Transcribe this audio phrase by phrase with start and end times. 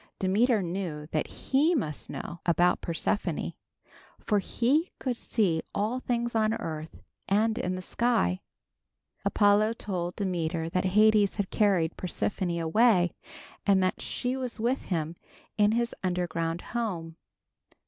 [0.17, 3.53] Demeter knew that he must know about Persephone,
[4.19, 8.41] for he could see all things on earth and in the sky.
[9.23, 13.13] Apollo told Demeter that Hades had carried Persephone away
[13.63, 15.17] and that she was with him
[15.55, 17.15] in his underground home.